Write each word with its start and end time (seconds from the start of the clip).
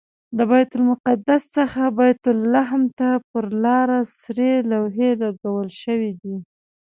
له 0.37 0.43
بیت 0.51 0.71
المقدس 0.79 1.41
څخه 1.57 1.81
بیت 1.97 2.23
لحم 2.53 2.83
ته 2.99 3.09
پر 3.29 3.45
لاره 3.63 3.99
سرې 4.19 4.51
لوحې 4.71 5.09
لګول 5.23 5.67
شوي 5.81 6.11
دي. 6.21 6.35